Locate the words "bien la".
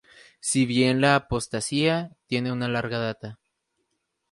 0.65-1.13